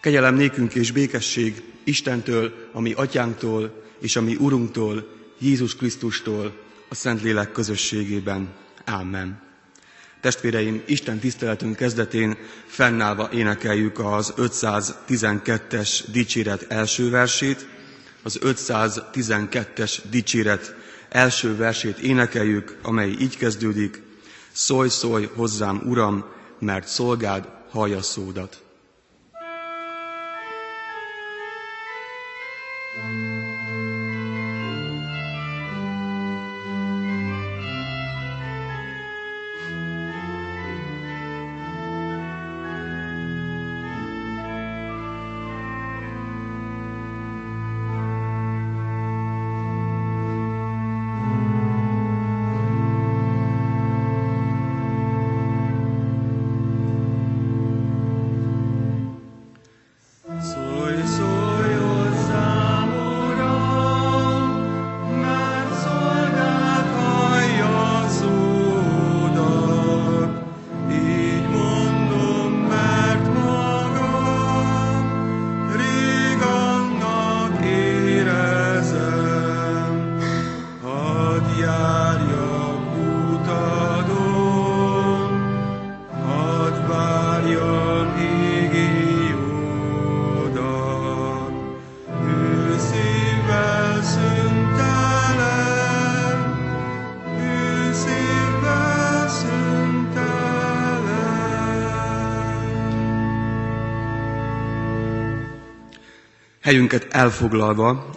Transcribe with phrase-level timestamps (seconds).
[0.00, 6.56] Kegyelem nékünk és békesség Istentől, a mi atyánktól és a mi Urunktól, Jézus Krisztustól,
[6.88, 8.48] a Szentlélek közösségében.
[8.84, 9.42] Ámen.
[10.20, 12.36] Testvéreim, Isten tiszteletünk kezdetén
[12.66, 17.66] fennállva énekeljük az 512-es dicséret első versét,
[18.22, 20.74] az 512-es dicséret
[21.08, 24.02] első versét énekeljük, amely így kezdődik,
[24.52, 26.24] Szólj, szólj hozzám, Uram,
[26.58, 28.62] mert szolgád hallja szódat.
[106.70, 108.10] Helyünket elfoglalva,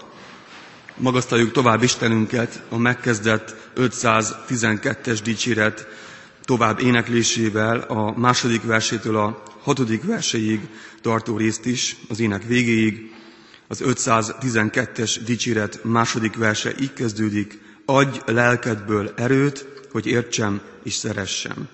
[0.97, 5.87] magasztaljuk tovább Istenünket a megkezdett 512-es dicséret
[6.43, 10.59] tovább éneklésével a második versétől a hatodik verséig
[11.01, 13.11] tartó részt is, az ének végéig.
[13.67, 21.67] Az 512-es dicséret második verse így kezdődik, adj lelkedből erőt, hogy értsem és szeressem.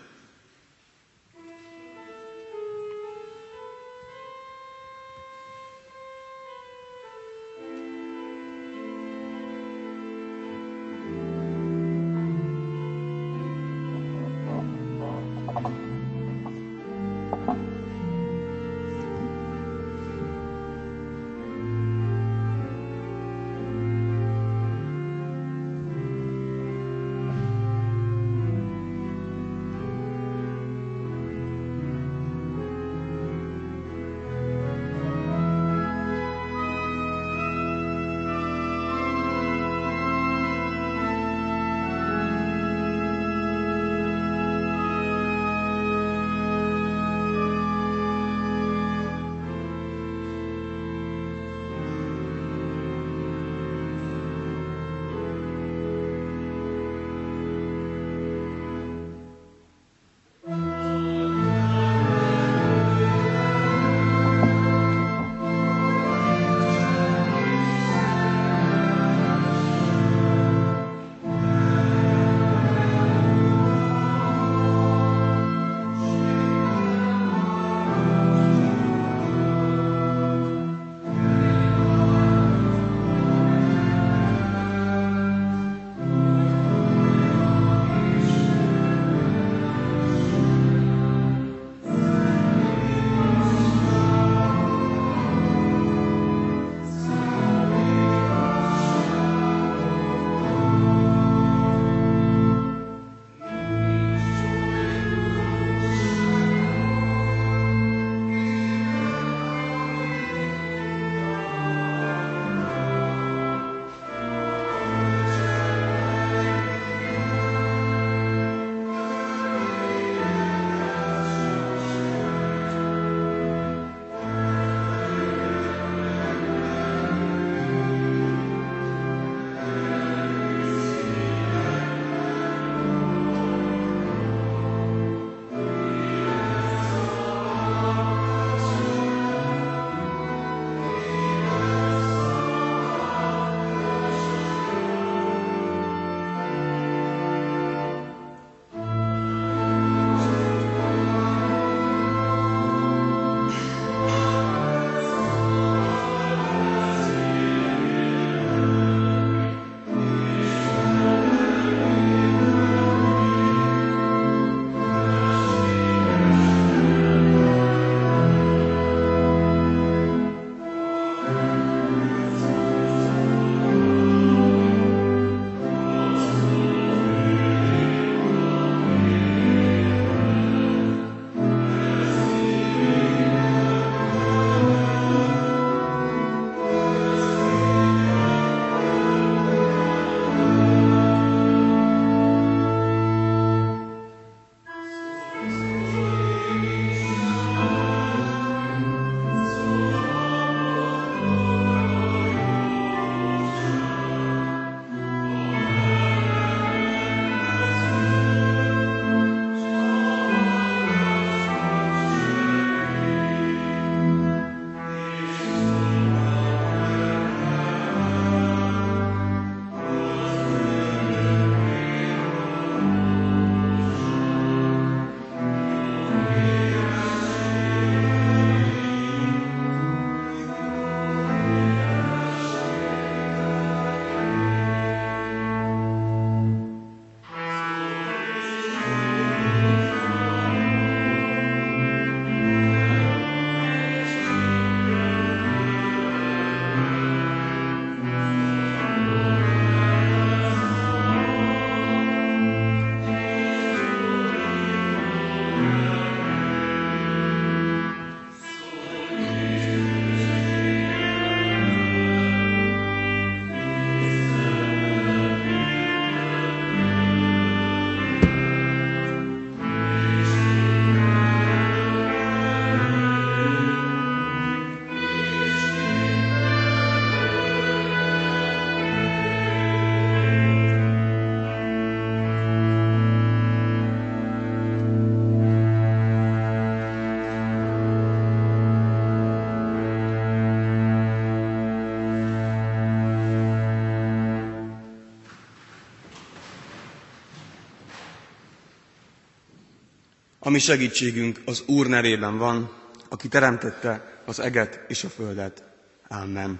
[300.49, 302.73] Ami segítségünk az Úr nevében van,
[303.09, 305.63] aki teremtette az eget és a földet.
[306.07, 306.59] Amen.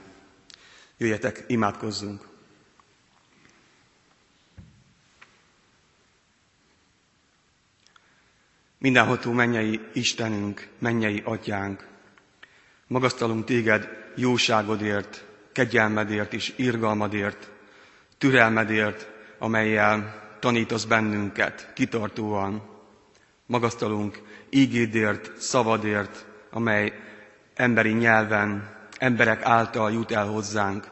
[0.97, 2.27] Jöjjetek, imádkozzunk!
[8.77, 11.87] Mindenható mennyei Istenünk, mennyei Atyánk,
[12.87, 17.49] magasztalunk Téged jóságodért, kegyelmedért és irgalmadért,
[18.17, 19.07] türelmedért,
[19.39, 22.77] amelyel tanítasz bennünket kitartóan.
[23.49, 26.93] Magasztalunk ígédért, szavadért, amely
[27.55, 30.87] emberi nyelven, emberek által jut el hozzánk.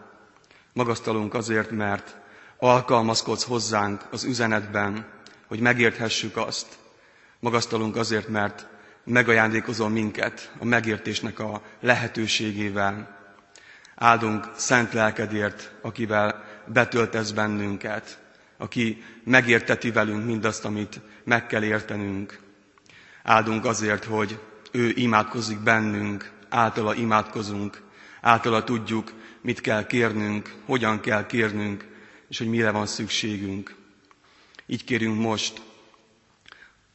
[0.74, 2.18] Magasztalunk azért, mert
[2.58, 5.06] alkalmazkodsz hozzánk az üzenetben,
[5.48, 6.68] hogy megérthessük azt.
[7.40, 8.68] Magasztalunk azért, mert
[9.04, 13.18] megajándékozol minket a megértésnek a lehetőségével.
[13.96, 18.20] Áldunk szent lelkedért, akivel betöltesz bennünket,
[18.58, 22.46] aki megérteti velünk mindazt, amit meg kell értenünk.
[23.30, 24.40] Áldunk azért, hogy
[24.72, 27.82] ő imádkozik bennünk, általa imádkozunk,
[28.22, 31.86] általa tudjuk, mit kell kérnünk, hogyan kell kérnünk,
[32.30, 33.76] és hogy mire van szükségünk.
[34.66, 35.62] Így kérünk most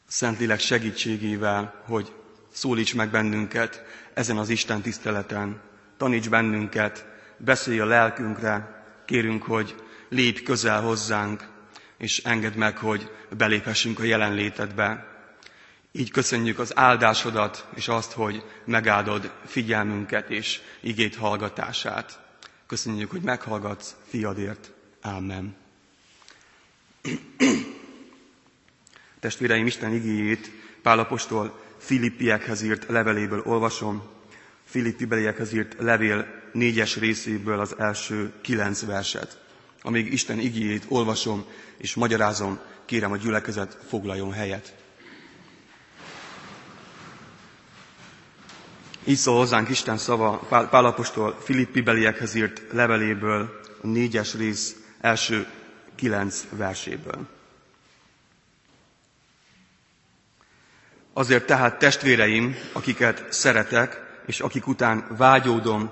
[0.07, 2.11] Szentlélek segítségével, hogy
[2.51, 3.83] szólíts meg bennünket
[4.13, 5.61] ezen az Isten tiszteleten,
[5.97, 7.05] taníts bennünket,
[7.37, 9.75] beszélj a lelkünkre, kérünk, hogy
[10.09, 11.47] lépj közel hozzánk,
[11.97, 15.12] és engedd meg, hogy beléphessünk a jelenlétedbe.
[15.95, 22.19] Így köszönjük az áldásodat, és azt, hogy megáldod figyelmünket és igét hallgatását.
[22.67, 24.71] Köszönjük, hogy meghallgatsz fiadért.
[25.01, 25.55] Amen.
[29.19, 34.03] Testvéreim, Isten igéjét Pálapostól Filippiekhez írt leveléből olvasom.
[34.63, 39.41] Filippi beliekhez írt levél négyes részéből az első kilenc verset.
[39.81, 41.45] Amíg Isten igéjét olvasom
[41.77, 44.82] és magyarázom, kérem a gyülekezet foglaljon helyet.
[49.05, 50.37] Így szól hozzánk Isten szava
[50.69, 55.47] Pálapostól Filippi beliekhez írt leveléből, a négyes rész első
[55.95, 57.27] kilenc verséből.
[61.13, 65.89] Azért tehát testvéreim, akiket szeretek, és akik után vágyódom,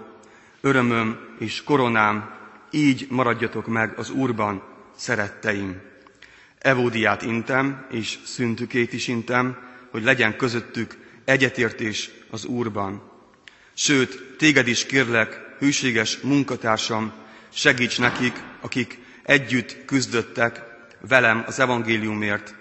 [0.61, 2.37] örömöm és koronám,
[2.69, 4.63] így maradjatok meg az Úrban,
[4.95, 5.81] szeretteim.
[6.57, 9.57] Evódiát intem, és szüntükét is intem,
[9.91, 10.97] hogy legyen közöttük
[11.31, 13.11] egyetértés az Úrban.
[13.73, 17.13] Sőt, téged is kérlek, hűséges munkatársam,
[17.49, 20.61] segíts nekik, akik együtt küzdöttek
[21.07, 22.55] velem az evangéliumért,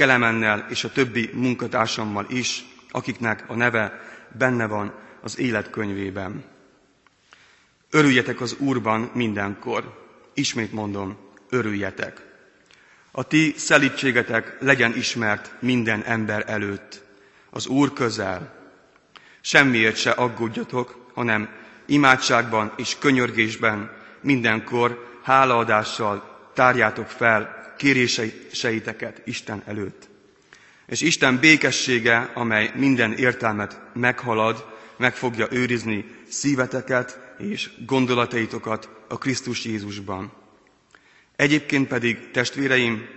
[0.00, 4.00] Kelemennel és a többi munkatársammal is, akiknek a neve
[4.38, 6.44] benne van az életkönyvében.
[7.90, 10.08] Örüljetek az Úrban mindenkor.
[10.34, 11.16] Ismét mondom,
[11.48, 12.22] örüljetek.
[13.10, 17.02] A ti szelítségetek legyen ismert minden ember előtt.
[17.50, 18.54] Az Úr közel.
[19.40, 21.48] Semmiért se aggódjatok, hanem
[21.86, 23.90] imádságban és könyörgésben
[24.20, 30.08] mindenkor hálaadással tárjátok fel kéréseiteket Isten előtt.
[30.86, 34.66] És Isten békessége, amely minden értelmet meghalad,
[34.96, 40.32] meg fogja őrizni szíveteket és gondolataitokat a Krisztus Jézusban.
[41.36, 43.08] Egyébként pedig, testvéreim,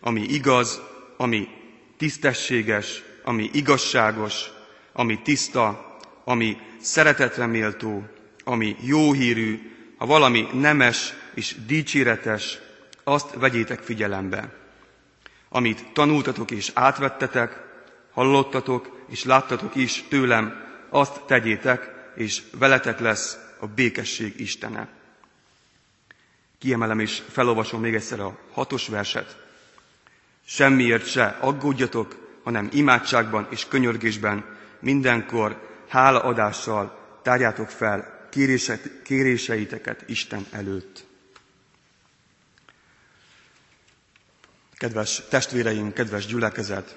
[0.00, 0.80] ami igaz,
[1.16, 1.48] ami
[1.96, 4.50] tisztességes, ami igazságos,
[4.92, 8.04] ami tiszta, ami szeretetre méltó,
[8.44, 12.58] ami jó hírű, ha valami nemes és dicséretes,
[13.04, 14.54] azt vegyétek figyelembe.
[15.48, 17.60] Amit tanultatok és átvettetek,
[18.12, 24.88] hallottatok és láttatok is tőlem, azt tegyétek, és veletek lesz a békesség Istene.
[26.58, 29.36] Kiemelem és felolvasom még egyszer a hatos verset.
[30.44, 34.44] Semmiért se aggódjatok, hanem imádságban és könyörgésben
[34.80, 38.28] mindenkor hálaadással tárjátok fel
[39.02, 41.04] kéréseiteket Isten előtt.
[44.76, 46.96] Kedves testvéreim, kedves gyülekezet!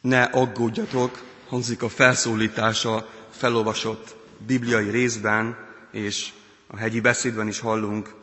[0.00, 5.56] Ne aggódjatok, hangzik a felszólítása felolvasott bibliai részben,
[5.90, 6.32] és
[6.66, 8.20] a hegyi beszédben is hallunk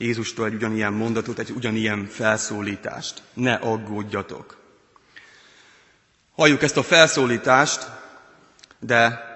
[0.00, 3.22] Jézustól egy ugyanilyen mondatot, egy ugyanilyen felszólítást.
[3.34, 4.56] Ne aggódjatok.
[6.34, 7.86] Halljuk ezt a felszólítást,
[8.78, 9.28] de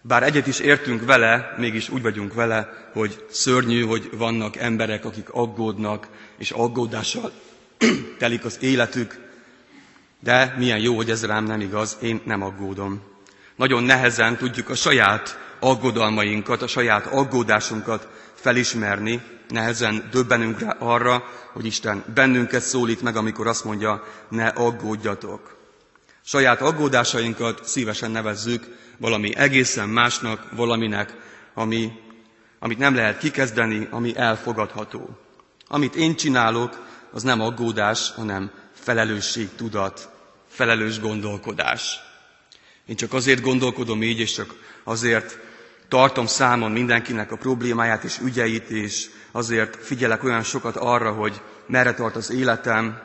[0.00, 5.30] bár egyet is értünk vele, mégis úgy vagyunk vele, hogy szörnyű, hogy vannak emberek, akik
[5.30, 7.32] aggódnak, és aggódással
[8.18, 9.18] telik az életük,
[10.20, 13.02] de milyen jó, hogy ez rám nem igaz, én nem aggódom.
[13.56, 18.08] Nagyon nehezen tudjuk a saját aggodalmainkat, a saját aggódásunkat
[18.40, 25.56] felismerni, nehezen döbbenünk rá arra, hogy Isten bennünket szólít meg, amikor azt mondja, ne aggódjatok.
[26.24, 28.66] Saját aggódásainkat szívesen nevezzük
[28.98, 31.14] valami egészen másnak, valaminek,
[31.54, 31.92] ami,
[32.58, 35.18] amit nem lehet kikezdeni, ami elfogadható.
[35.68, 40.08] Amit én csinálok, az nem aggódás, hanem felelősségtudat,
[40.48, 42.00] felelős gondolkodás.
[42.86, 44.54] Én csak azért gondolkodom így, és csak
[44.84, 45.38] azért
[45.88, 51.94] tartom számon mindenkinek a problémáját és ügyeit, és azért figyelek olyan sokat arra, hogy merre
[51.94, 53.00] tart az életem,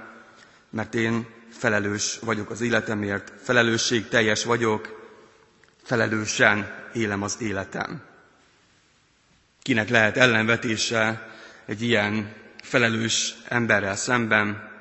[0.70, 5.02] mert én felelős vagyok az életemért, felelősség teljes vagyok,
[5.84, 8.02] felelősen élem az életem.
[9.62, 11.32] Kinek lehet ellenvetése
[11.66, 14.72] egy ilyen felelős emberrel szemben?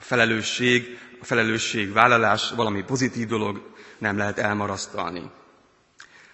[0.00, 5.30] A felelősség, a felelősség vállalás valami pozitív dolog, nem lehet elmarasztalni.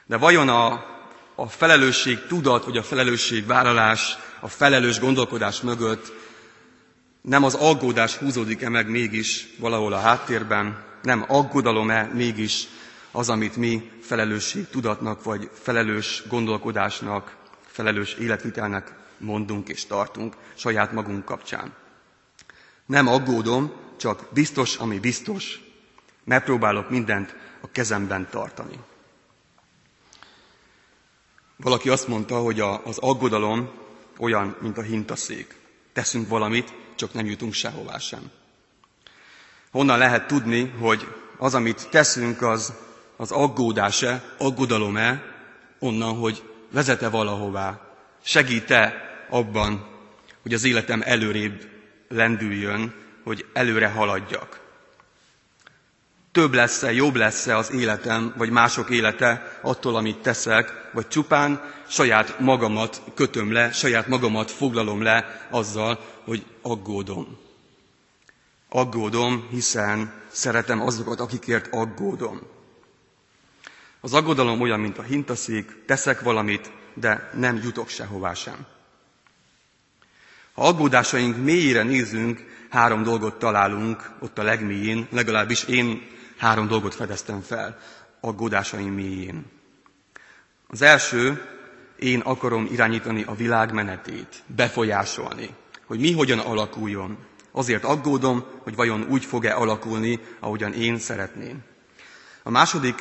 [0.06, 0.93] De vajon a,
[1.34, 6.12] a felelősség tudat, vagy a felelősség vállalás, a felelős gondolkodás mögött
[7.20, 12.66] nem az aggódás húzódik-e meg mégis valahol a háttérben, nem aggodalom-e mégis
[13.10, 17.36] az, amit mi felelősség tudatnak, vagy felelős gondolkodásnak,
[17.66, 21.72] felelős életvitelnek mondunk és tartunk saját magunk kapcsán.
[22.86, 25.60] Nem aggódom, csak biztos, ami biztos.
[26.24, 28.78] Megpróbálok mindent a kezemben tartani.
[31.56, 33.70] Valaki azt mondta, hogy a, az aggodalom
[34.18, 35.54] olyan, mint a hintaszék.
[35.92, 38.30] Teszünk valamit, csak nem jutunk sehová sem.
[39.70, 41.06] Honnan lehet tudni, hogy
[41.38, 42.72] az, amit teszünk, az,
[43.16, 45.22] az aggódás-e, aggodalom-e,
[45.78, 47.80] onnan, hogy vezete valahová,
[48.22, 48.94] segít-e
[49.30, 49.86] abban,
[50.42, 51.68] hogy az életem előrébb
[52.08, 52.94] lendüljön,
[53.24, 54.63] hogy előre haladjak
[56.34, 62.38] több lesz-e, jobb lesz-e az életem, vagy mások élete attól, amit teszek, vagy csupán saját
[62.38, 67.38] magamat kötöm le, saját magamat foglalom le azzal, hogy aggódom.
[68.68, 72.40] Aggódom, hiszen szeretem azokat, akikért aggódom.
[74.00, 78.66] Az aggodalom olyan, mint a hintaszék, teszek valamit, de nem jutok sehová sem.
[80.54, 86.12] Ha aggódásaink mélyére nézünk, három dolgot találunk ott a legmélyén, legalábbis én
[86.44, 87.78] három dolgot fedeztem fel
[88.20, 89.44] aggódásaim mélyén.
[90.68, 91.42] Az első,
[91.98, 95.48] én akarom irányítani a világ menetét, befolyásolni,
[95.86, 97.18] hogy mi hogyan alakuljon.
[97.52, 101.58] Azért aggódom, hogy vajon úgy fog-e alakulni, ahogyan én szeretném.
[102.42, 102.94] A második,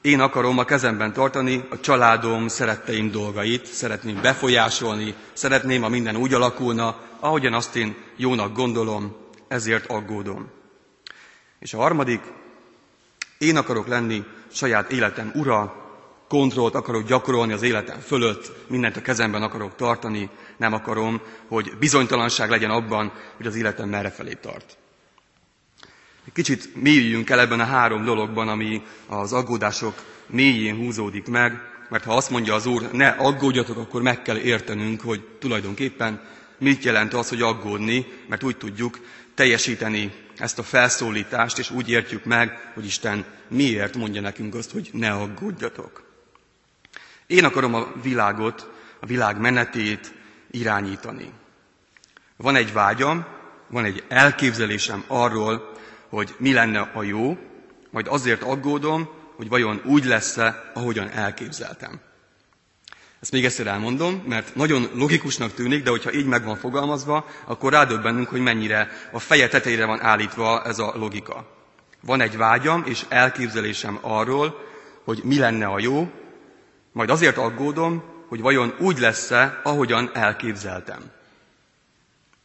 [0.00, 6.34] én akarom a kezemben tartani a családom, szeretteim dolgait, szeretném befolyásolni, szeretném, ha minden úgy
[6.34, 9.16] alakulna, ahogyan azt én jónak gondolom,
[9.48, 10.50] ezért aggódom.
[11.58, 12.20] És a harmadik,
[13.38, 15.84] én akarok lenni saját életem ura,
[16.28, 22.50] kontrollt akarok gyakorolni az életem fölött, mindent a kezemben akarok tartani, nem akarom, hogy bizonytalanság
[22.50, 24.76] legyen abban, hogy az életem merre felé tart.
[26.32, 29.94] Kicsit mélyüljünk el ebben a három dologban, ami az aggódások
[30.26, 35.00] mélyén húzódik meg, mert ha azt mondja az Úr, ne aggódjatok, akkor meg kell értenünk,
[35.00, 36.20] hogy tulajdonképpen
[36.58, 38.98] mit jelent az, hogy aggódni, mert úgy tudjuk
[39.34, 44.90] teljesíteni ezt a felszólítást, és úgy értjük meg, hogy Isten miért mondja nekünk azt, hogy
[44.92, 46.04] ne aggódjatok.
[47.26, 50.14] Én akarom a világot, a világ menetét
[50.50, 51.32] irányítani.
[52.36, 53.26] Van egy vágyam,
[53.68, 55.72] van egy elképzelésem arról,
[56.08, 57.38] hogy mi lenne a jó,
[57.90, 62.00] majd azért aggódom, hogy vajon úgy lesz-e, ahogyan elképzeltem.
[63.20, 67.72] Ezt még egyszer elmondom, mert nagyon logikusnak tűnik, de hogyha így meg van fogalmazva, akkor
[67.72, 71.46] rádöbbenünk, hogy mennyire a feje tetejére van állítva ez a logika.
[72.00, 74.64] Van egy vágyam és elképzelésem arról,
[75.04, 76.10] hogy mi lenne a jó,
[76.92, 81.10] majd azért aggódom, hogy vajon úgy lesz-e, ahogyan elképzeltem.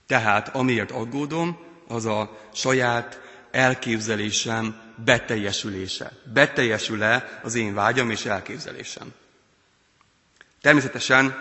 [0.07, 4.75] Tehát amiért aggódom, az a saját elképzelésem
[5.05, 6.11] beteljesülése.
[6.33, 9.13] Beteljesül-e az én vágyam és elképzelésem.
[10.61, 11.35] Természetesen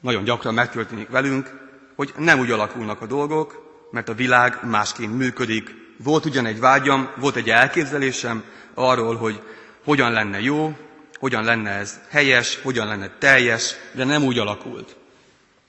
[0.00, 1.50] nagyon gyakran megtörténik velünk,
[1.94, 5.74] hogy nem úgy alakulnak a dolgok, mert a világ másként működik.
[5.98, 9.42] Volt ugyan egy vágyam, volt egy elképzelésem arról, hogy
[9.84, 10.76] hogyan lenne jó,
[11.18, 14.96] hogyan lenne ez helyes, hogyan lenne teljes, de nem úgy alakult.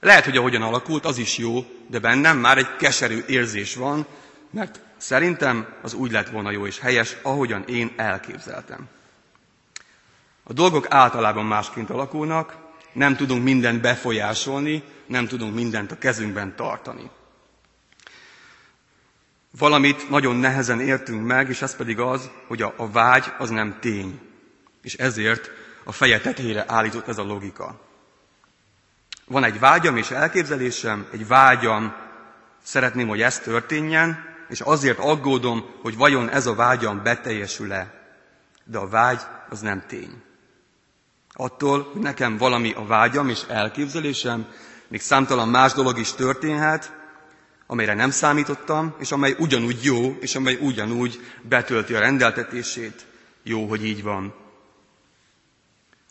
[0.00, 4.06] Lehet, hogy ahogyan alakult, az is jó, de bennem már egy keserű érzés van,
[4.50, 8.88] mert szerintem az úgy lett volna jó és helyes, ahogyan én elképzeltem.
[10.48, 12.56] A dolgok általában másként alakulnak,
[12.92, 17.10] nem tudunk mindent befolyásolni, nem tudunk mindent a kezünkben tartani.
[19.58, 23.76] Valamit nagyon nehezen értünk meg, és ez pedig az, hogy a, a vágy az nem
[23.80, 24.20] tény.
[24.82, 25.50] És ezért
[25.84, 27.80] a feje tetejére állított ez a logika.
[29.24, 31.94] Van egy vágyam és elképzelésem, egy vágyam,
[32.62, 37.94] szeretném, hogy ez történjen, és azért aggódom, hogy vajon ez a vágyam beteljesül-e.
[38.64, 40.22] De a vágy az nem tény.
[41.36, 44.46] Attól, hogy nekem valami a vágyam és elképzelésem,
[44.88, 46.92] még számtalan más dolog is történhet,
[47.66, 53.06] amelyre nem számítottam, és amely ugyanúgy jó, és amely ugyanúgy betölti a rendeltetését.
[53.42, 54.34] Jó, hogy így van.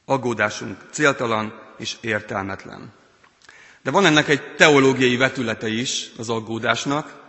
[0.06, 2.94] Aggódásunk céltalan és értelmetlen.
[3.82, 7.24] De van ennek egy teológiai vetülete is az aggódásnak,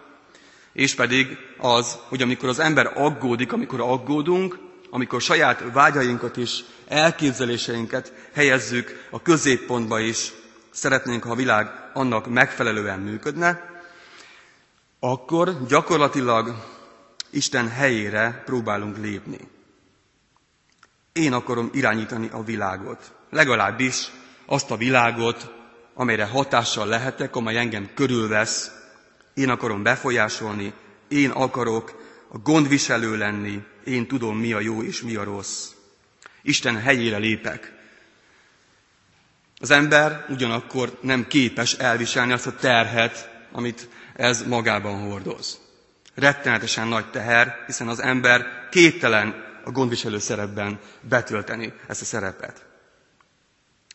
[0.72, 4.58] és pedig az, hogy amikor az ember aggódik, amikor aggódunk,
[4.96, 10.32] amikor saját vágyainkat és elképzeléseinket helyezzük a középpontba is,
[10.70, 13.60] szeretnénk, ha a világ annak megfelelően működne,
[15.00, 16.54] akkor gyakorlatilag
[17.30, 19.38] Isten helyére próbálunk lépni.
[21.12, 24.10] Én akarom irányítani a világot, legalábbis
[24.46, 25.52] azt a világot,
[25.94, 28.70] amelyre hatással lehetek, amely engem körülvesz,
[29.34, 30.72] én akarom befolyásolni,
[31.08, 31.94] én akarok
[32.28, 35.68] a gondviselő lenni, én tudom, mi a jó és mi a rossz.
[36.42, 37.72] Isten helyére lépek.
[39.60, 45.60] Az ember ugyanakkor nem képes elviselni azt a terhet, amit ez magában hordoz.
[46.14, 52.66] Rettenetesen nagy teher, hiszen az ember képtelen a gondviselő szerepben betölteni ezt a szerepet.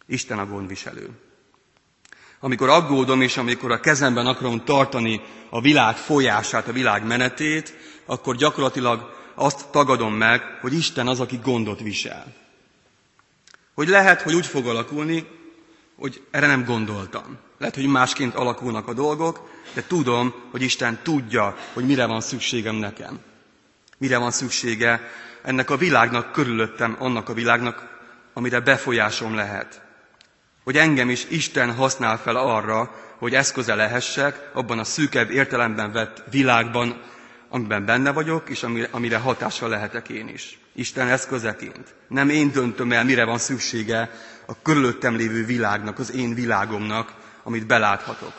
[0.08, 1.10] Isten a gondviselő.
[2.40, 7.76] Amikor aggódom, és amikor a kezemben akarom tartani a világ folyását, a világ menetét,
[8.06, 12.34] akkor gyakorlatilag azt tagadom meg, hogy Isten az, aki gondot visel.
[13.74, 15.28] Hogy lehet, hogy úgy fog alakulni,
[15.96, 17.38] hogy erre nem gondoltam.
[17.58, 22.76] Lehet, hogy másként alakulnak a dolgok, de tudom, hogy Isten tudja, hogy mire van szükségem
[22.76, 23.20] nekem.
[23.98, 25.12] Mire van szüksége
[25.44, 28.00] ennek a világnak körülöttem, annak a világnak,
[28.34, 29.82] amire befolyásom lehet.
[30.64, 36.24] Hogy engem is Isten használ fel arra, hogy eszköze lehessek abban a szűkebb értelemben vett
[36.32, 37.02] világban,
[37.54, 40.60] amiben benne vagyok, és amire hatással lehetek én is.
[40.74, 41.96] Isten eszközeként.
[42.08, 44.12] Nem én döntöm el, mire van szüksége
[44.46, 48.34] a körülöttem lévő világnak, az én világomnak, amit beláthatok.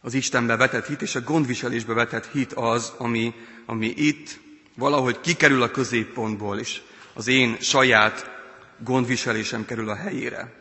[0.00, 3.34] Az Istenbe vetett hit és a gondviselésbe vetett hit az, ami,
[3.66, 4.40] ami itt
[4.74, 6.80] valahogy kikerül a középpontból, és
[7.14, 8.30] az én saját
[8.78, 10.52] gondviselésem kerül a helyére.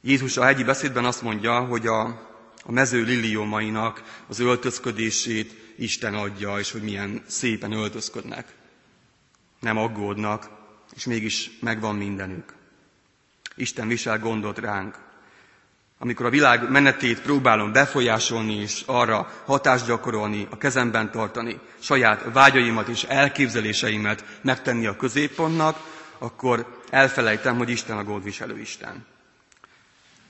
[0.00, 2.27] Jézus a hegyi beszédben azt mondja, hogy a,
[2.68, 8.54] a mező liliomainak az öltözködését Isten adja, és hogy milyen szépen öltözködnek.
[9.60, 10.48] Nem aggódnak,
[10.96, 12.54] és mégis megvan mindenük.
[13.56, 14.94] Isten visel gondot ránk.
[15.98, 22.88] Amikor a világ menetét próbálom befolyásolni és arra hatást gyakorolni, a kezemben tartani, saját vágyaimat
[22.88, 25.78] és elképzeléseimet megtenni a középpontnak,
[26.18, 29.06] akkor elfelejtem, hogy Isten a gondviselő Isten.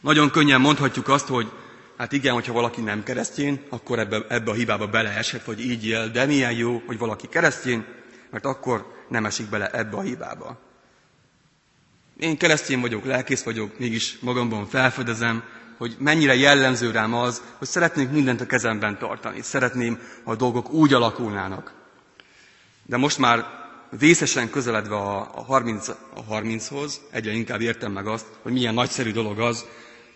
[0.01, 1.51] Nagyon könnyen mondhatjuk azt, hogy
[1.99, 6.09] hát igen, hogyha valaki nem keresztény, akkor ebbe, ebbe a hibába beleeshet, hogy így él,
[6.09, 7.85] de milyen jó, hogy valaki keresztény,
[8.31, 10.59] mert akkor nem esik bele ebbe a hibába.
[12.19, 15.43] Én keresztény vagyok, lelkész vagyok, mégis magamban felfedezem,
[15.79, 19.43] hogy mennyire jellemző rám az, hogy szeretnék mindent a kezemben tartani.
[19.43, 21.73] Szeretném, ha a dolgok úgy alakulnának.
[22.87, 23.45] De most már
[23.99, 29.41] vészesen közeledve a, 30, a 30-hoz, egyre inkább értem meg azt, hogy milyen nagyszerű dolog
[29.41, 29.65] az,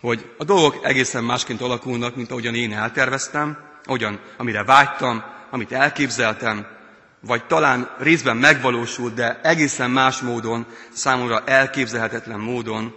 [0.03, 6.67] hogy a dolgok egészen másként alakulnak, mint ahogyan én elterveztem, ahogyan, amire vágytam, amit elképzeltem,
[7.19, 12.95] vagy talán részben megvalósult, de egészen más módon, számomra elképzelhetetlen módon,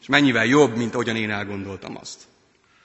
[0.00, 2.20] és mennyivel jobb, mint ahogyan én elgondoltam azt.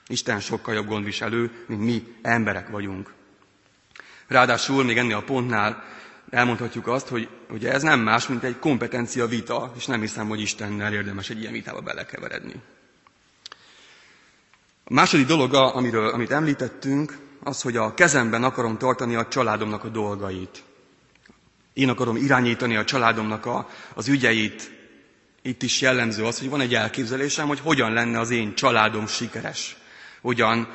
[0.06, 3.12] Isten sokkal jobb gondviselő, mint mi emberek vagyunk.
[4.26, 5.84] Ráadásul még ennél a pontnál
[6.30, 10.40] elmondhatjuk azt, hogy ugye ez nem más, mint egy kompetencia vita, és nem hiszem, hogy
[10.40, 12.54] Istennel érdemes egy ilyen vitába belekeveredni.
[14.92, 19.88] A második dolog, amiről, amit említettünk, az, hogy a kezemben akarom tartani a családomnak a
[19.88, 20.62] dolgait.
[21.72, 24.70] Én akarom irányítani a családomnak a, az ügyeit.
[25.42, 29.76] Itt is jellemző az, hogy van egy elképzelésem, hogy hogyan lenne az én családom sikeres.
[30.20, 30.68] Hogyan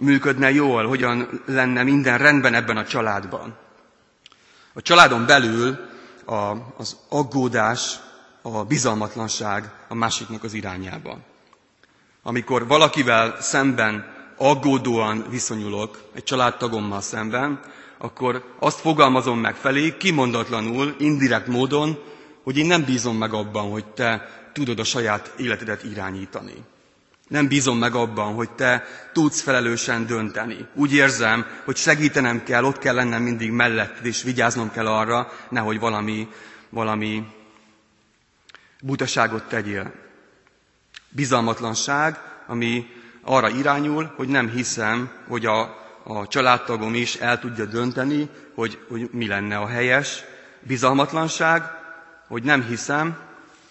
[0.00, 3.56] működne jól, hogyan lenne minden rendben ebben a családban.
[4.72, 5.78] A családon belül
[6.24, 6.34] a,
[6.76, 7.98] az aggódás,
[8.42, 11.30] a bizalmatlanság a másiknak az irányába.
[12.22, 14.06] Amikor valakivel szemben
[14.36, 17.60] aggódóan viszonyulok, egy családtagommal szemben,
[17.98, 21.98] akkor azt fogalmazom meg felé, kimondatlanul, indirekt módon,
[22.42, 26.54] hogy én nem bízom meg abban, hogy te tudod a saját életedet irányítani.
[27.28, 30.66] Nem bízom meg abban, hogy te tudsz felelősen dönteni.
[30.74, 35.78] Úgy érzem, hogy segítenem kell, ott kell lennem mindig mellett, és vigyáznom kell arra, nehogy
[35.78, 36.28] valami,
[36.68, 37.26] valami
[38.82, 40.01] butaságot tegyél.
[41.14, 42.86] Bizalmatlanság, ami
[43.22, 45.60] arra irányul, hogy nem hiszem, hogy a,
[46.02, 50.24] a családtagom is el tudja dönteni, hogy, hogy mi lenne a helyes.
[50.60, 51.62] Bizalmatlanság,
[52.28, 53.18] hogy nem hiszem,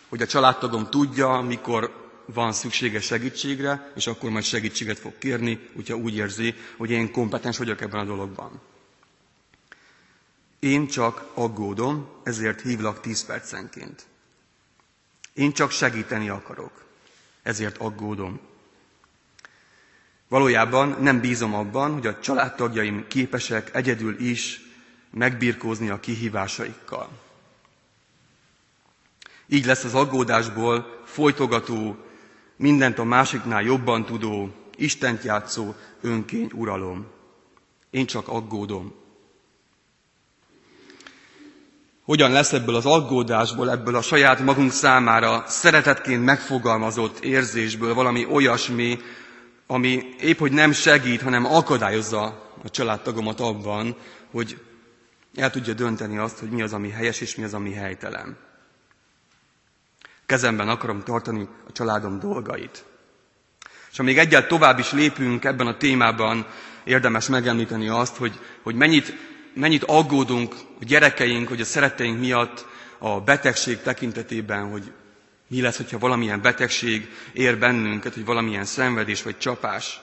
[0.10, 5.96] hogy a családtagom tudja, mikor van szüksége segítségre, és akkor majd segítséget fog kérni, hogyha
[5.96, 8.62] úgy érzi, hogy én kompetens vagyok ebben a dologban.
[10.60, 14.06] Én csak aggódom, ezért hívlak tíz percenként.
[15.34, 16.86] Én csak segíteni akarok,
[17.44, 18.40] ezért aggódom.
[20.28, 24.62] Valójában nem bízom abban, hogy a családtagjaim képesek egyedül is
[25.10, 27.10] megbirkózni a kihívásaikkal.
[29.48, 31.98] Így lesz az aggódásból folytogató,
[32.56, 37.08] mindent a másiknál jobban tudó, Istent játszó önkény uralom.
[37.90, 39.01] Én csak aggódom.
[42.06, 49.00] Hogyan lesz ebből az aggódásból, ebből a saját magunk számára szeretetként megfogalmazott érzésből valami olyasmi,
[49.68, 52.24] ami épp hogy nem segít, hanem akadályozza
[52.64, 53.96] a családtagomat abban,
[54.32, 54.62] hogy
[55.36, 58.38] el tudja dönteni azt, hogy mi az, ami helyes, és mi az, ami helytelen.
[60.26, 62.86] Kezemben akarom tartani a családom dolgait.
[63.92, 66.46] És ha még egyet tovább is lépünk ebben a témában,
[66.84, 69.14] érdemes megemlíteni azt, hogy, hogy mennyit,
[69.54, 72.66] mennyit aggódunk a gyerekeink, hogy a szeretteink miatt
[72.98, 74.92] a betegség tekintetében, hogy
[75.48, 80.02] mi lesz, hogyha valamilyen betegség ér bennünket, hogy valamilyen szenvedés vagy csapás.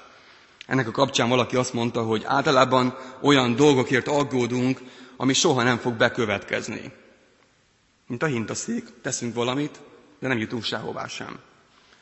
[0.67, 4.81] Ennek a kapcsán valaki azt mondta, hogy általában olyan dolgokért aggódunk,
[5.17, 6.93] ami soha nem fog bekövetkezni.
[8.07, 9.81] Mint a hintaszék, teszünk valamit,
[10.19, 11.39] de nem jutunk sehová sem.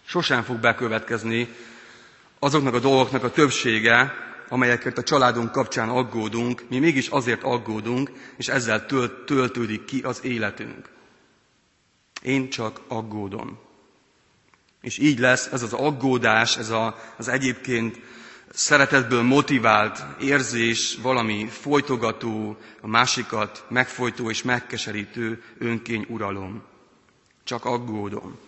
[0.05, 1.49] Sosem fog bekövetkezni
[2.39, 4.15] azoknak a dolgoknak a többsége,
[4.49, 10.25] amelyekért a családunk kapcsán aggódunk, mi mégis azért aggódunk, és ezzel tölt, töltődik ki az
[10.25, 10.89] életünk.
[12.23, 13.59] Én csak aggódom.
[14.81, 18.01] És így lesz ez az aggódás, ez a, az egyébként
[18.53, 26.63] szeretetből motivált érzés, valami folytogató, a másikat megfojtó és megkeserítő önkény uralom.
[27.45, 28.39] Csak aggódom.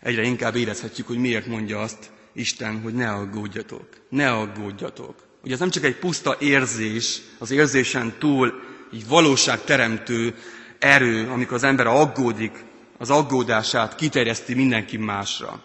[0.00, 5.14] Egyre inkább érezhetjük, hogy miért mondja azt Isten, hogy ne aggódjatok, ne aggódjatok.
[5.40, 10.34] Hogy ez nem csak egy puszta érzés, az érzésen túl így valóságteremtő
[10.78, 12.64] erő, amikor az ember aggódik,
[12.98, 15.62] az aggódását kiterjeszti mindenki másra.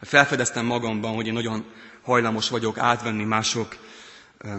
[0.00, 1.64] Felfedeztem magamban, hogy én nagyon
[2.02, 3.76] hajlamos vagyok átvenni mások,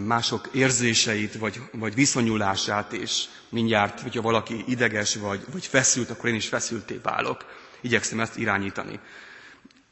[0.04, 6.34] mások érzéseit, vagy, vagy viszonyulását, és mindjárt, hogyha valaki ideges vagy, vagy feszült, akkor én
[6.34, 7.44] is feszülté válok.
[7.80, 9.00] Igyekszem ezt irányítani.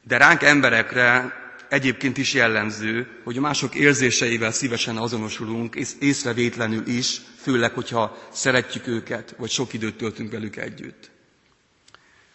[0.03, 1.43] De ránk emberekre
[1.75, 8.87] egyébként is jellemző, hogy a mások érzéseivel szívesen azonosulunk, és észrevétlenül is, főleg, hogyha szeretjük
[8.87, 11.11] őket, vagy sok időt töltünk velük együtt.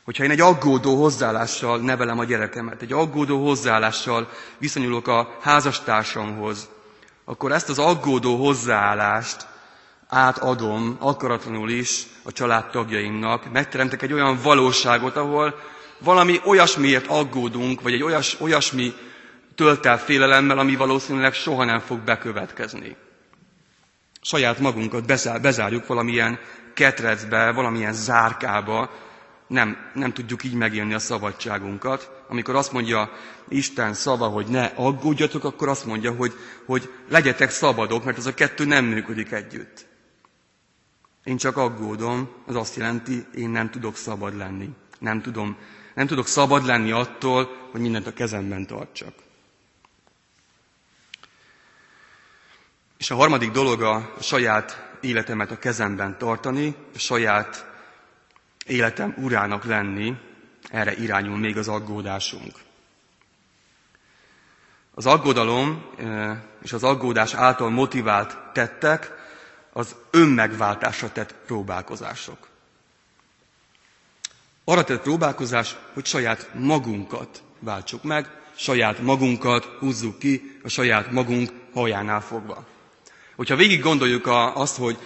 [0.04, 6.70] Hogyha én egy aggódó hozzáállással nevelem a gyerekemet, egy aggódó hozzáállással viszonyulok a házastársamhoz,
[7.26, 9.48] akkor ezt az aggódó hozzáállást
[10.08, 15.60] átadom akaratlanul is a családtagjaimnak, megteremtek egy olyan valóságot, ahol
[16.00, 18.94] valami olyasmiért aggódunk, vagy egy olyas, olyasmi
[19.60, 22.96] tölt el félelemmel, ami valószínűleg soha nem fog bekövetkezni.
[24.22, 25.06] Saját magunkat
[25.42, 26.40] bezárjuk valamilyen
[26.74, 28.90] ketrecbe, valamilyen zárkába,
[29.48, 32.12] nem, nem tudjuk így megélni a szabadságunkat.
[32.28, 33.12] Amikor azt mondja
[33.48, 36.34] Isten szava, hogy ne aggódjatok, akkor azt mondja, hogy,
[36.66, 39.88] hogy legyetek szabadok, mert ez a kettő nem működik együtt.
[41.24, 44.70] Én csak aggódom, az azt jelenti, én nem tudok szabad lenni.
[45.00, 45.58] Nem, tudom,
[45.96, 49.28] nem tudok szabad lenni attól, hogy mindent a kezemben tartsak.
[53.00, 57.66] És a harmadik dolog a saját életemet a kezemben tartani, a saját
[58.66, 60.16] életem urának lenni,
[60.70, 62.56] erre irányul még az aggódásunk.
[64.94, 65.86] Az aggodalom
[66.64, 69.12] és az aggódás által motivált tettek
[69.74, 72.48] az önmegváltásra tett próbálkozások.
[74.64, 81.52] Arra tett próbálkozás, hogy saját magunkat váltsuk meg, saját magunkat húzzuk ki a saját magunk
[81.74, 82.66] hajánál fogva.
[83.40, 84.98] Hogyha végig gondoljuk azt, hogy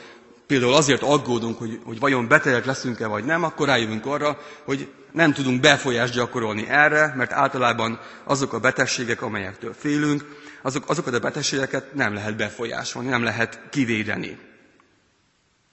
[0.47, 5.33] például azért aggódunk, hogy, hogy vajon betegek leszünk-e vagy nem, akkor rájövünk arra, hogy nem
[5.33, 11.93] tudunk befolyást gyakorolni erre, mert általában azok a betegségek, amelyektől félünk, azok, azokat a betegségeket
[11.93, 14.37] nem lehet befolyásolni, nem lehet kivédeni.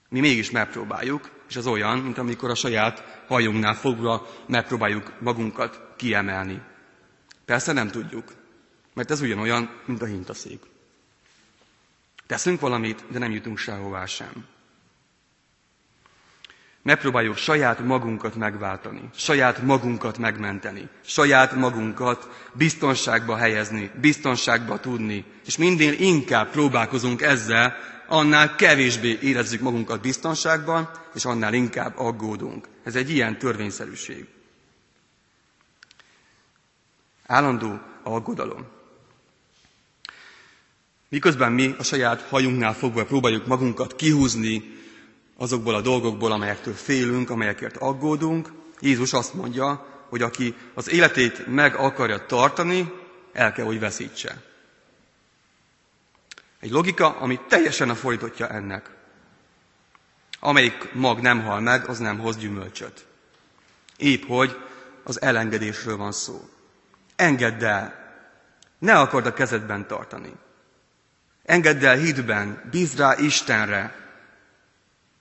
[0.09, 6.61] Mi mégis megpróbáljuk, és az olyan, mint amikor a saját hajunknál fogva megpróbáljuk magunkat kiemelni.
[7.45, 8.33] Persze nem tudjuk,
[8.93, 10.70] mert ez ugyanolyan, mint a hintaszék.
[12.31, 14.45] Teszünk valamit, de nem jutunk sehová sem.
[16.81, 25.93] Megpróbáljuk saját magunkat megváltani, saját magunkat megmenteni, saját magunkat biztonságba helyezni, biztonságba tudni, és minél
[25.93, 27.75] inkább próbálkozunk ezzel,
[28.07, 32.67] annál kevésbé érezzük magunkat biztonságban, és annál inkább aggódunk.
[32.83, 34.27] Ez egy ilyen törvényszerűség.
[37.25, 38.79] Állandó aggodalom.
[41.11, 44.79] Miközben mi a saját hajunknál fogva próbáljuk magunkat kihúzni
[45.37, 51.75] azokból a dolgokból, amelyektől félünk, amelyekért aggódunk, Jézus azt mondja, hogy aki az életét meg
[51.75, 52.93] akarja tartani,
[53.33, 54.41] el kell, hogy veszítse.
[56.59, 58.89] Egy logika, ami teljesen a folytatja ennek.
[60.39, 63.05] Amelyik mag nem hal meg, az nem hoz gyümölcsöt.
[63.97, 64.57] Épp hogy
[65.03, 66.49] az elengedésről van szó.
[67.15, 68.13] Engedd el.
[68.77, 70.31] Ne akard a kezedben tartani.
[71.51, 73.95] Engedd el hitben, bízd rá Istenre.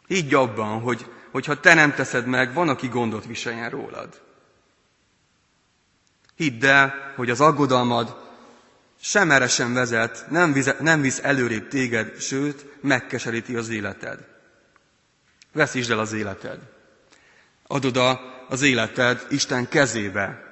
[0.06, 4.20] Higgy abban, hogy, hogyha te nem teszed meg, van, aki gondot viseljen rólad.
[6.36, 8.16] Hidd el, hogy az aggodalmad
[9.00, 14.26] sem erre sem vezet, nem, vize, nem visz előrébb téged, sőt, megkeseríti az életed.
[15.52, 16.58] Veszítsd el az életed.
[17.66, 20.49] Adod az életed Isten kezébe.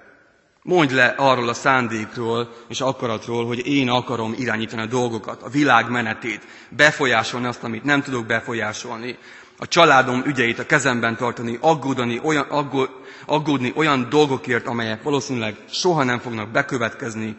[0.68, 5.90] Mondj le arról a szándékról és akaratról, hogy én akarom irányítani a dolgokat, a világ
[5.90, 9.18] menetét, befolyásolni azt, amit nem tudok befolyásolni,
[9.59, 12.90] a családom ügyeit a kezemben tartani, aggódani olyan, aggód,
[13.26, 17.37] aggódni olyan dolgokért, amelyek valószínűleg soha nem fognak bekövetkezni,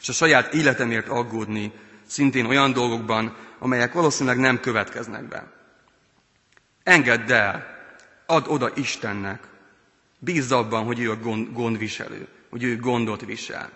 [0.00, 1.72] és a saját életemért aggódni,
[2.06, 5.52] szintén olyan dolgokban, amelyek valószínűleg nem következnek be.
[6.82, 7.66] Engedd el,
[8.26, 9.42] add oda Istennek,
[10.18, 13.70] bízz abban, hogy ő a gond, gondviselő, hogy ő gondot visel.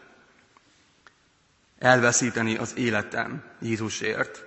[1.78, 4.44] Elveszíteni az életem Jézusért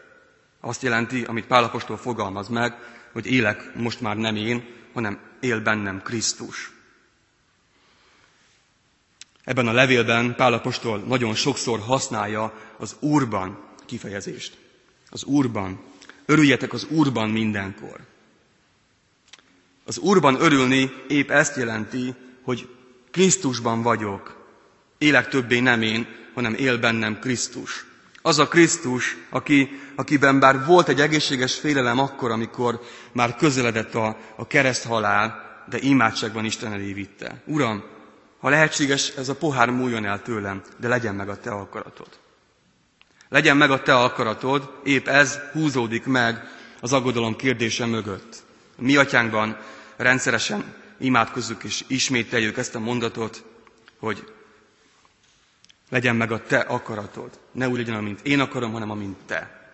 [0.60, 2.74] azt jelenti, amit Pálapostól fogalmaz meg,
[3.12, 4.64] hogy élek most már nem én,
[4.94, 6.72] hanem él bennem Krisztus.
[9.44, 14.58] Ebben a levélben Pálapostól nagyon sokszor használja az Úrban kifejezést.
[15.10, 15.84] Az Úrban.
[16.26, 18.00] Örüljetek az Úrban mindenkor.
[19.86, 22.70] Az Úrban örülni épp ezt jelenti, hogy
[23.12, 24.38] Krisztusban vagyok.
[24.98, 27.86] Élek többé nem én, hanem él bennem Krisztus.
[28.22, 34.18] Az a Krisztus, aki, akiben bár volt egy egészséges félelem akkor, amikor már közeledett a,
[34.36, 37.42] a kereszt halál, de imádságban Isten elé vitte.
[37.46, 37.84] Uram,
[38.40, 42.08] ha lehetséges, ez a pohár múljon el tőlem, de legyen meg a te akaratod.
[43.30, 46.44] Legyen meg a te akaratod, épp ez húzódik meg
[46.82, 48.44] az aggodalom kérdése mögött.
[48.78, 49.58] A mi atyánkban
[49.98, 53.46] rendszeresen imádkozzuk és ismételjük ezt a mondatot,
[54.00, 54.34] hogy
[55.90, 57.40] legyen meg a te akaratod.
[57.52, 59.72] Ne úgy legyen, amint én akarom, hanem amint te.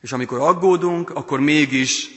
[0.00, 2.08] És amikor aggódunk, akkor mégis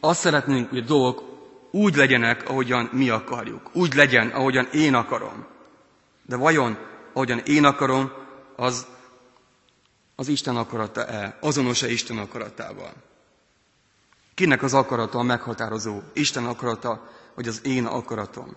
[0.00, 1.22] azt szeretnénk, hogy a dolgok
[1.70, 3.70] úgy legyenek, ahogyan mi akarjuk.
[3.72, 5.46] Úgy legyen, ahogyan én akarom.
[6.26, 6.78] De vajon,
[7.12, 8.12] ahogyan én akarom,
[8.56, 8.86] az
[10.14, 11.38] az Isten akarata-e?
[11.40, 12.92] Azonos-e Isten akaratával?
[14.34, 16.00] Kinek az akarata a meghatározó?
[16.12, 18.56] Isten akarata, vagy az én akaratom?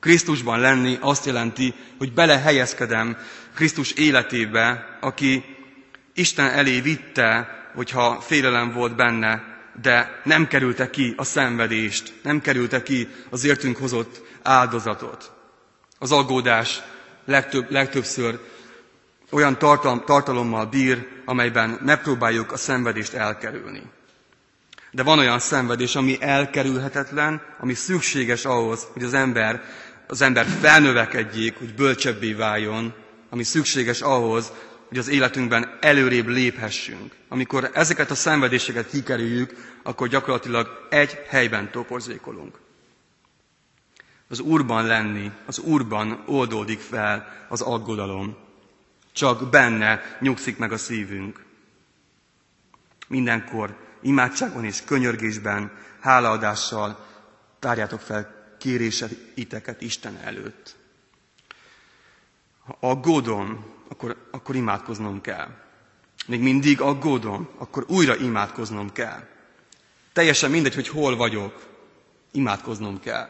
[0.00, 3.16] Krisztusban lenni azt jelenti, hogy belehelyezkedem
[3.54, 5.44] Krisztus életébe, aki
[6.14, 9.42] Isten elé vitte, hogyha félelem volt benne,
[9.82, 15.32] de nem kerülte ki a szenvedést, nem kerülte ki az értünk hozott áldozatot.
[15.98, 16.82] Az aggódás
[17.24, 18.38] legtöbb, legtöbbször
[19.30, 23.82] olyan tartalom, tartalommal bír, amelyben megpróbáljuk a szenvedést elkerülni.
[24.94, 29.62] De van olyan szenvedés, ami elkerülhetetlen, ami szükséges ahhoz, hogy az ember,
[30.06, 32.94] az ember felnövekedjék, hogy bölcsebbé váljon,
[33.30, 34.52] ami szükséges ahhoz,
[34.88, 37.14] hogy az életünkben előrébb léphessünk.
[37.28, 42.58] Amikor ezeket a szenvedéseket kikerüljük, akkor gyakorlatilag egy helyben toporzékolunk.
[44.28, 48.36] Az Úrban lenni, az Úrban oldódik fel az aggodalom.
[49.12, 51.44] Csak benne nyugszik meg a szívünk.
[53.08, 57.06] Mindenkor imádságban és könyörgésben, hálaadással
[57.58, 60.76] tárjátok fel kéréseiteket Isten előtt.
[62.64, 65.48] Ha aggódom, akkor, akkor imádkoznom kell.
[66.26, 69.22] Még mindig aggódom, akkor újra imádkoznom kell.
[70.12, 71.66] Teljesen mindegy, hogy hol vagyok,
[72.32, 73.26] imádkoznom kell.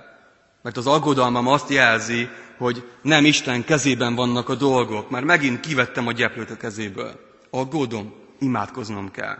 [0.62, 6.06] Mert az aggodalmam azt jelzi, hogy nem Isten kezében vannak a dolgok, már megint kivettem
[6.06, 7.20] a gyeplőt a kezéből.
[7.50, 9.38] Aggódom, imádkoznom kell.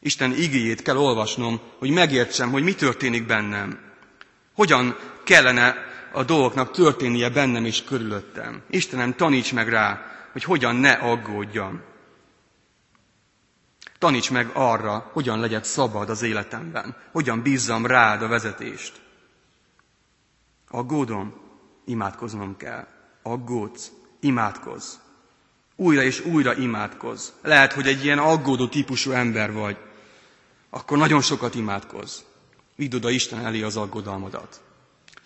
[0.00, 3.78] Isten igéjét kell olvasnom, hogy megértsem, hogy mi történik bennem.
[4.54, 5.74] Hogyan kellene
[6.12, 8.62] a dolgoknak történnie bennem és körülöttem.
[8.70, 11.82] Istenem, taníts meg rá, hogy hogyan ne aggódjam.
[13.98, 19.00] Taníts meg arra, hogyan legyek szabad az életemben, hogyan bízzam rád a vezetést.
[20.68, 21.34] Aggódom,
[21.84, 22.86] imádkoznom kell.
[23.22, 24.94] Aggódsz, imádkozz.
[25.76, 27.28] Újra és újra imádkozz.
[27.42, 29.76] Lehet, hogy egy ilyen aggódó típusú ember vagy.
[30.70, 32.18] Akkor nagyon sokat imádkozz.
[32.74, 34.60] Vidd oda Isten elé az aggodalmadat.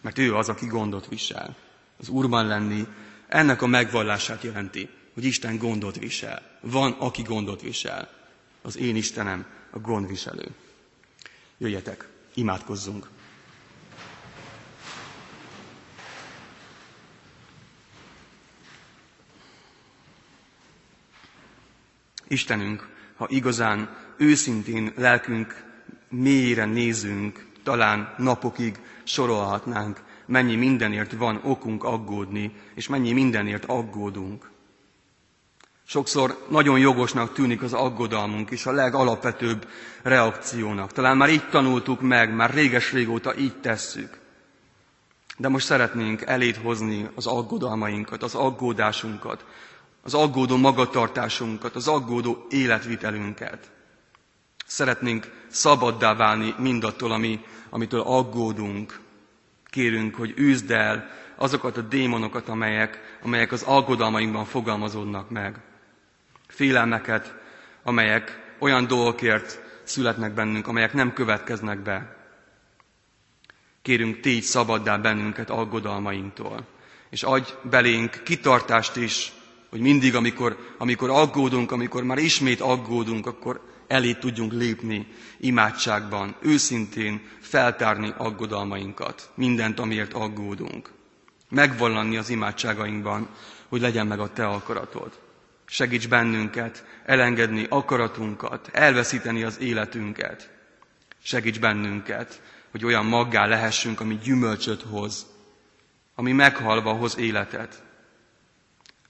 [0.01, 1.57] Mert ő az, aki gondot visel.
[1.99, 2.87] Az Úrban lenni
[3.29, 6.59] ennek a megvallását jelenti, hogy Isten gondot visel.
[6.61, 8.11] Van, aki gondot visel.
[8.63, 10.49] Az én Istenem a gondviselő.
[11.59, 13.09] Jöjjetek, imádkozzunk.
[22.29, 25.65] Istenünk, ha igazán őszintén lelkünk
[26.09, 34.51] mélyére nézünk, talán napokig sorolhatnánk, mennyi mindenért van okunk aggódni, és mennyi mindenért aggódunk.
[35.87, 39.69] Sokszor nagyon jogosnak tűnik az aggodalmunk és a legalapvetőbb
[40.03, 40.93] reakciónak.
[40.93, 44.19] Talán már így tanultuk meg, már réges-régóta így tesszük.
[45.37, 49.45] De most szeretnénk elét hozni az aggodalmainkat, az aggódásunkat,
[50.03, 53.71] az aggódó magatartásunkat, az aggódó életvitelünket.
[54.75, 59.01] Szeretnénk szabaddá válni mindattól, ami, amitől aggódunk.
[59.65, 65.61] Kérünk, hogy üzd el azokat a démonokat, amelyek, amelyek az aggodalmainkban fogalmazódnak meg.
[66.49, 67.35] Félelmeket,
[67.83, 72.17] amelyek olyan dolgokért születnek bennünk, amelyek nem következnek be.
[73.83, 76.67] Kérünk, tégy szabaddá bennünket aggodalmainktól,
[77.11, 79.33] és adj belénk kitartást is,
[79.71, 85.07] hogy mindig, amikor, amikor aggódunk, amikor már ismét aggódunk, akkor elé tudjunk lépni
[85.41, 90.91] imádságban, őszintén feltárni aggodalmainkat, mindent, amiért aggódunk.
[91.49, 93.29] Megvallani az imádságainkban,
[93.69, 95.21] hogy legyen meg a Te akaratod.
[95.67, 100.51] Segíts bennünket elengedni akaratunkat, elveszíteni az életünket.
[101.23, 105.27] Segíts bennünket, hogy olyan maggá lehessünk, ami gyümölcsöt hoz,
[106.15, 107.83] ami meghalva hoz életet.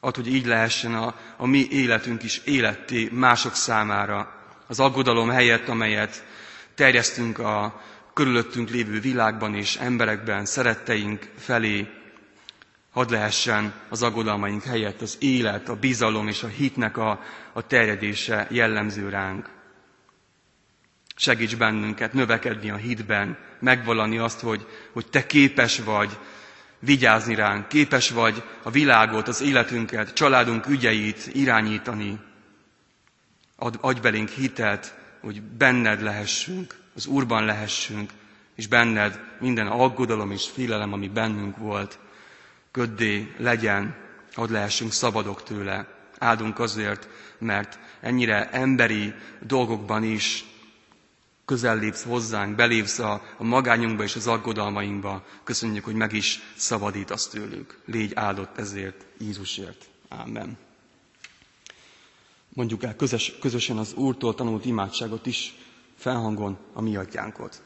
[0.01, 4.42] Ad, hogy így lehessen a, a mi életünk is életté mások számára,
[4.73, 6.25] az aggodalom helyett, amelyet
[6.75, 7.81] terjesztünk a
[8.15, 11.87] körülöttünk lévő világban és emberekben, szeretteink felé,
[12.91, 17.21] hadd lehessen az aggodalmaink helyett az élet, a bizalom és a hitnek a,
[17.53, 19.49] a terjedése jellemző ránk.
[21.17, 26.19] Segíts bennünket növekedni a hitben, megvalani azt, hogy, hogy Te képes vagy
[26.79, 32.19] vigyázni ránk, képes vagy a világot, az életünket, családunk ügyeit irányítani,
[33.63, 38.11] Ad, adj belénk hitelt, hogy benned lehessünk, az Úrban lehessünk,
[38.55, 41.99] és benned minden aggodalom és félelem, ami bennünk volt,
[42.71, 43.95] köddé legyen,
[44.35, 45.87] hadd lehessünk szabadok tőle.
[46.19, 47.09] Áldunk azért,
[47.39, 50.45] mert ennyire emberi dolgokban is
[51.45, 55.25] közel lépsz hozzánk, belépsz a, a magányunkba és az aggodalmainkba.
[55.45, 57.79] Köszönjük, hogy meg is szabadítasz tőlük.
[57.85, 59.85] Légy áldott ezért, Jézusért.
[60.09, 60.57] Amen
[62.55, 65.55] mondjuk el közös, közösen az Úrtól tanult imádságot is
[65.97, 67.63] felhangon a mi atyánkot.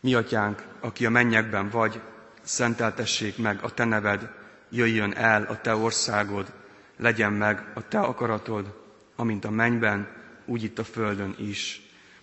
[0.00, 2.00] Mi atyánk, aki a mennyekben vagy,
[2.42, 4.30] szenteltessék meg a te neved,
[4.70, 6.52] jöjjön el a te országod,
[6.96, 8.78] legyen meg a te akaratod,
[9.16, 10.08] amint a mennyben,
[10.44, 11.82] úgy itt a földön is.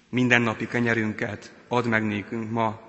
[0.10, 2.82] Minden napi kenyerünket add meg nékünk ma,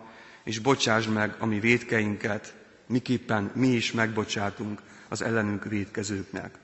[0.44, 2.54] és bocsásd meg a mi védkeinket,
[2.86, 6.58] miképpen mi is megbocsátunk az ellenünk védkezőknek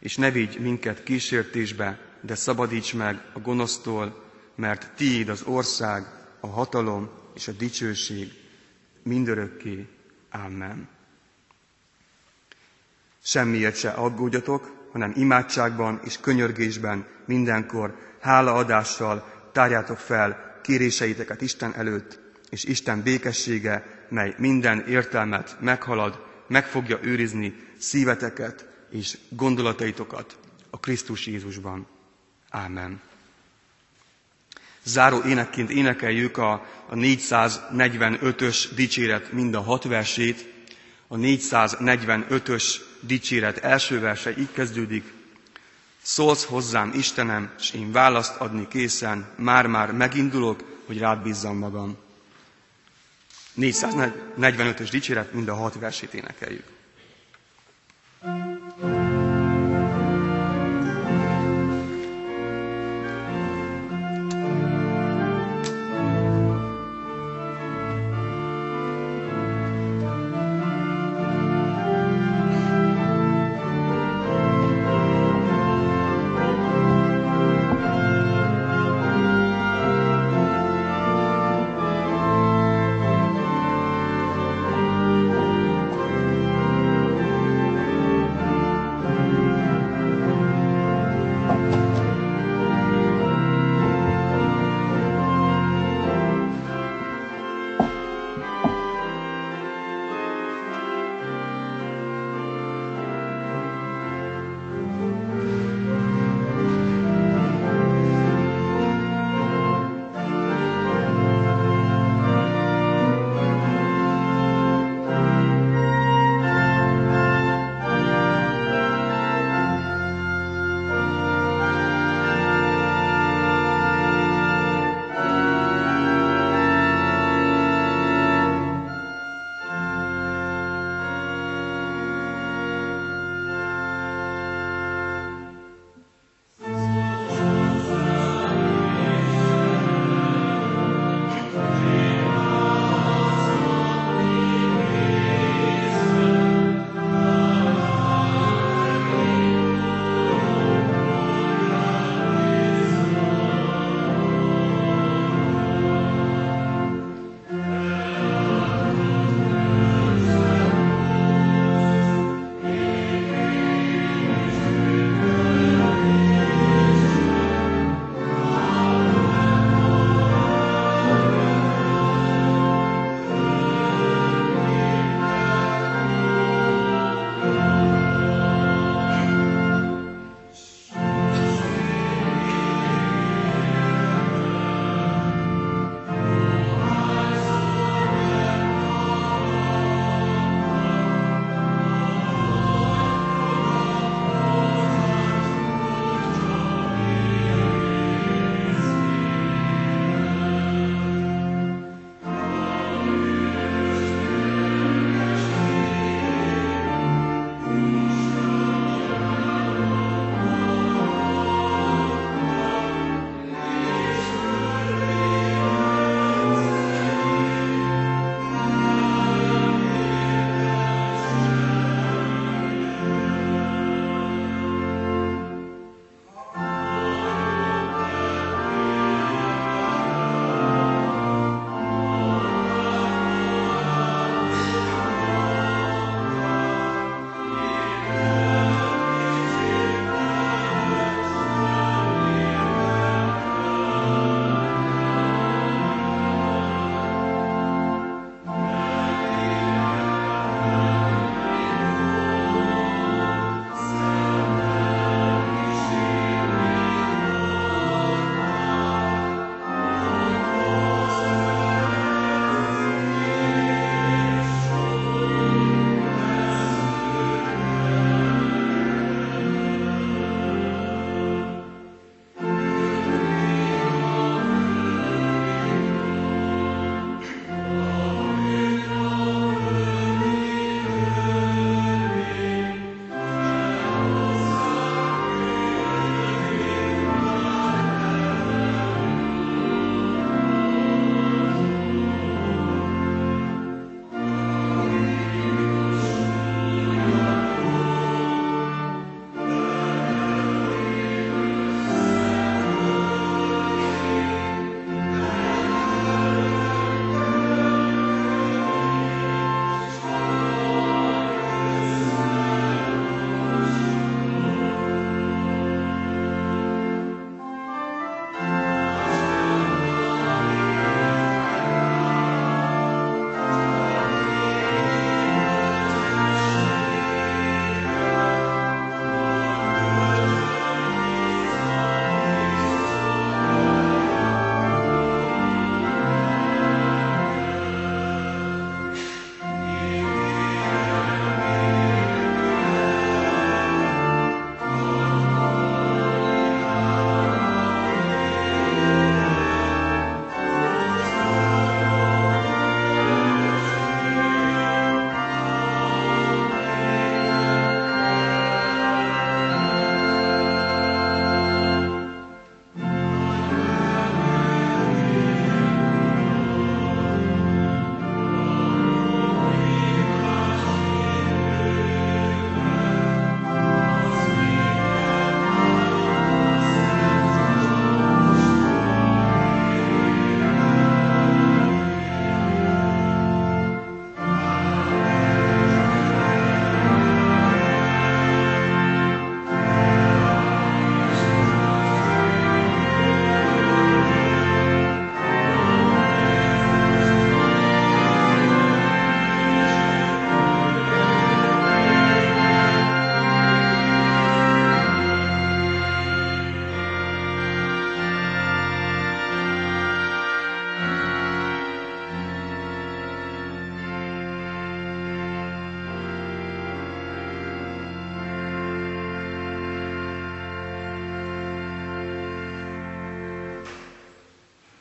[0.00, 4.24] és ne vigy minket kísértésbe, de szabadíts meg a gonosztól,
[4.54, 6.06] mert tiéd az ország,
[6.40, 8.32] a hatalom és a dicsőség
[9.02, 9.86] mindörökké.
[10.30, 10.88] Amen.
[13.22, 22.18] Semmiért se aggódjatok, hanem imádságban és könyörgésben mindenkor hálaadással tárjátok fel kéréseiteket Isten előtt,
[22.50, 30.38] és Isten békessége, mely minden értelmet meghalad, meg fogja őrizni szíveteket és gondolataitokat
[30.70, 31.86] a Krisztus Jézusban.
[32.50, 33.00] Ámen.
[34.84, 36.52] Záró énekként énekeljük a,
[36.88, 40.48] a 445-ös dicséret mind a hat versét.
[41.08, 45.12] A 445-ös dicséret első verse így kezdődik.
[46.02, 51.96] Szólsz hozzám, Istenem, és én választ adni készen, már-már megindulok, hogy rád bízzam magam.
[53.58, 56.64] 445-ös dicséret mind a hat versét énekeljük.